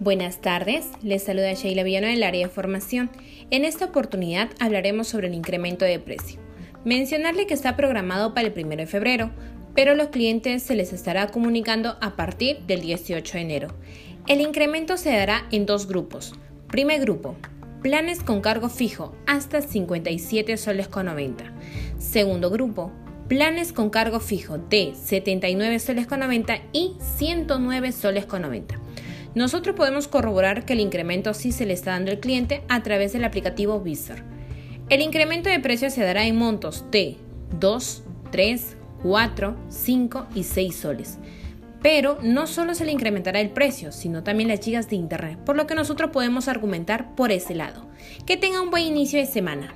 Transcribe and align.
Buenas 0.00 0.40
tardes, 0.40 0.86
les 1.02 1.24
saluda 1.24 1.52
Sheila 1.52 1.82
Villano 1.82 2.06
del 2.06 2.22
área 2.22 2.46
de 2.46 2.50
formación. 2.50 3.10
En 3.50 3.66
esta 3.66 3.84
oportunidad 3.84 4.48
hablaremos 4.58 5.08
sobre 5.08 5.26
el 5.26 5.34
incremento 5.34 5.84
de 5.84 5.98
precio. 5.98 6.40
Mencionarle 6.86 7.46
que 7.46 7.52
está 7.52 7.76
programado 7.76 8.32
para 8.32 8.48
el 8.48 8.54
1 8.56 8.76
de 8.76 8.86
febrero, 8.86 9.30
pero 9.74 9.94
los 9.94 10.08
clientes 10.08 10.62
se 10.62 10.74
les 10.74 10.94
estará 10.94 11.26
comunicando 11.26 11.98
a 12.00 12.16
partir 12.16 12.60
del 12.60 12.80
18 12.80 13.34
de 13.34 13.40
enero. 13.42 13.68
El 14.26 14.40
incremento 14.40 14.96
se 14.96 15.10
dará 15.10 15.46
en 15.50 15.66
dos 15.66 15.86
grupos. 15.86 16.32
Primer 16.68 17.02
grupo, 17.02 17.36
planes 17.82 18.22
con 18.22 18.40
cargo 18.40 18.70
fijo 18.70 19.14
hasta 19.26 19.60
57 19.60 20.56
soles 20.56 20.88
con 20.88 21.04
90. 21.04 21.44
Segundo 21.98 22.48
grupo, 22.48 22.90
planes 23.28 23.74
con 23.74 23.90
cargo 23.90 24.18
fijo 24.18 24.56
de 24.56 24.94
79 24.94 25.78
soles 25.78 26.06
con 26.06 26.20
90 26.20 26.58
y 26.72 26.94
109 27.18 27.92
soles 27.92 28.24
con 28.24 28.40
90. 28.40 28.80
Nosotros 29.34 29.76
podemos 29.76 30.08
corroborar 30.08 30.64
que 30.64 30.72
el 30.72 30.80
incremento 30.80 31.34
sí 31.34 31.52
se 31.52 31.66
le 31.66 31.74
está 31.74 31.92
dando 31.92 32.10
al 32.10 32.20
cliente 32.20 32.62
a 32.68 32.82
través 32.82 33.12
del 33.12 33.24
aplicativo 33.24 33.80
Visor. 33.80 34.24
El 34.88 35.02
incremento 35.02 35.48
de 35.48 35.60
precio 35.60 35.88
se 35.88 36.02
dará 36.02 36.26
en 36.26 36.36
montos 36.36 36.84
de 36.90 37.16
2, 37.60 38.02
3, 38.32 38.76
4, 39.02 39.56
5 39.68 40.26
y 40.34 40.42
6 40.42 40.76
soles. 40.76 41.18
Pero 41.80 42.18
no 42.22 42.46
solo 42.46 42.74
se 42.74 42.84
le 42.84 42.92
incrementará 42.92 43.40
el 43.40 43.50
precio, 43.50 43.92
sino 43.92 44.22
también 44.22 44.48
las 44.48 44.60
gigas 44.60 44.90
de 44.90 44.96
internet, 44.96 45.38
por 45.46 45.56
lo 45.56 45.66
que 45.66 45.74
nosotros 45.74 46.10
podemos 46.10 46.48
argumentar 46.48 47.14
por 47.14 47.30
ese 47.30 47.54
lado. 47.54 47.86
Que 48.26 48.36
tenga 48.36 48.60
un 48.60 48.70
buen 48.70 48.84
inicio 48.84 49.18
de 49.18 49.26
semana. 49.26 49.74